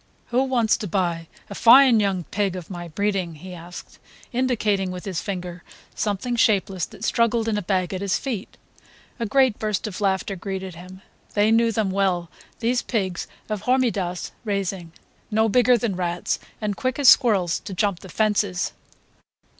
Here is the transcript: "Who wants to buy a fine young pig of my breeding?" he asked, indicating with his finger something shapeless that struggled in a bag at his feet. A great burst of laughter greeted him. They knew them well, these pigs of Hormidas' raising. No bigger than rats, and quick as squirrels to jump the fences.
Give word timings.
"Who 0.29 0.41
wants 0.45 0.77
to 0.77 0.87
buy 0.87 1.27
a 1.47 1.53
fine 1.53 1.99
young 1.99 2.23
pig 2.31 2.55
of 2.55 2.71
my 2.71 2.87
breeding?" 2.87 3.35
he 3.35 3.53
asked, 3.53 3.99
indicating 4.33 4.89
with 4.89 5.05
his 5.05 5.21
finger 5.21 5.61
something 5.93 6.35
shapeless 6.35 6.87
that 6.87 7.03
struggled 7.03 7.47
in 7.47 7.55
a 7.55 7.61
bag 7.61 7.93
at 7.93 8.01
his 8.01 8.17
feet. 8.17 8.57
A 9.19 9.27
great 9.27 9.59
burst 9.59 9.85
of 9.85 10.01
laughter 10.01 10.35
greeted 10.35 10.73
him. 10.73 11.03
They 11.35 11.51
knew 11.51 11.71
them 11.71 11.91
well, 11.91 12.31
these 12.61 12.81
pigs 12.81 13.27
of 13.47 13.61
Hormidas' 13.65 14.31
raising. 14.43 14.91
No 15.29 15.47
bigger 15.47 15.77
than 15.77 15.95
rats, 15.95 16.39
and 16.59 16.75
quick 16.75 16.97
as 16.97 17.07
squirrels 17.07 17.59
to 17.59 17.71
jump 17.71 17.99
the 17.99 18.09
fences. 18.09 18.73